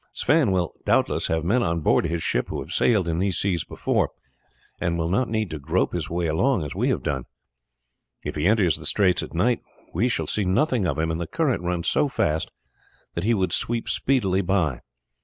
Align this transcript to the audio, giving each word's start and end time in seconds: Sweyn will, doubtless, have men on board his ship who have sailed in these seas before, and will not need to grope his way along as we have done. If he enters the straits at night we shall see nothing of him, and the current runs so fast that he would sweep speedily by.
Sweyn 0.13 0.51
will, 0.51 0.73
doubtless, 0.83 1.27
have 1.27 1.43
men 1.43 1.61
on 1.61 1.81
board 1.81 2.07
his 2.07 2.23
ship 2.23 2.49
who 2.49 2.59
have 2.61 2.71
sailed 2.73 3.07
in 3.07 3.19
these 3.19 3.37
seas 3.37 3.63
before, 3.63 4.09
and 4.79 4.97
will 4.97 5.09
not 5.09 5.29
need 5.29 5.51
to 5.51 5.59
grope 5.59 5.93
his 5.93 6.09
way 6.09 6.25
along 6.25 6.63
as 6.65 6.73
we 6.73 6.89
have 6.89 7.03
done. 7.03 7.25
If 8.25 8.35
he 8.35 8.47
enters 8.47 8.77
the 8.77 8.87
straits 8.87 9.21
at 9.21 9.35
night 9.35 9.61
we 9.93 10.09
shall 10.09 10.25
see 10.25 10.43
nothing 10.43 10.87
of 10.87 10.97
him, 10.97 11.11
and 11.11 11.21
the 11.21 11.27
current 11.27 11.61
runs 11.61 11.87
so 11.87 12.07
fast 12.07 12.49
that 13.13 13.25
he 13.25 13.35
would 13.35 13.53
sweep 13.53 13.87
speedily 13.87 14.41
by. 14.41 14.79